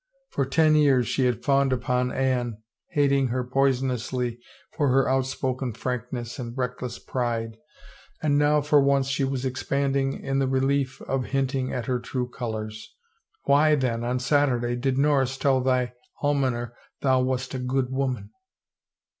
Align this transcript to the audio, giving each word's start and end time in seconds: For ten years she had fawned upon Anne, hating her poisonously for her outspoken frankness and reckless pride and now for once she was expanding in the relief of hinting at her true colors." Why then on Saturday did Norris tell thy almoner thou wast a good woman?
For 0.31 0.45
ten 0.47 0.73
years 0.73 1.07
she 1.07 1.27
had 1.27 1.43
fawned 1.45 1.71
upon 1.71 2.11
Anne, 2.11 2.57
hating 2.89 3.27
her 3.27 3.43
poisonously 3.43 4.39
for 4.75 4.87
her 4.87 5.07
outspoken 5.07 5.73
frankness 5.73 6.39
and 6.39 6.57
reckless 6.57 6.97
pride 6.97 7.57
and 8.19 8.35
now 8.35 8.61
for 8.61 8.81
once 8.81 9.09
she 9.09 9.23
was 9.23 9.45
expanding 9.45 10.19
in 10.19 10.39
the 10.39 10.47
relief 10.47 11.03
of 11.03 11.25
hinting 11.25 11.71
at 11.71 11.85
her 11.85 11.99
true 11.99 12.27
colors." 12.27 12.95
Why 13.43 13.75
then 13.75 14.03
on 14.03 14.17
Saturday 14.17 14.75
did 14.75 14.97
Norris 14.97 15.37
tell 15.37 15.61
thy 15.61 15.93
almoner 16.23 16.73
thou 17.01 17.21
wast 17.21 17.53
a 17.53 17.59
good 17.59 17.91
woman? 17.91 18.31